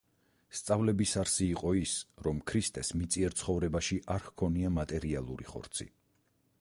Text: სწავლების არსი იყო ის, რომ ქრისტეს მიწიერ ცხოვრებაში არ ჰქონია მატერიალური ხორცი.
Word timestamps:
სწავლების 0.59 1.11
არსი 1.23 1.43
იყო 1.55 1.73
ის, 1.81 1.93
რომ 2.27 2.39
ქრისტეს 2.53 2.91
მიწიერ 3.01 3.37
ცხოვრებაში 3.43 4.01
არ 4.17 4.27
ჰქონია 4.31 4.73
მატერიალური 4.79 5.51
ხორცი. 5.55 5.89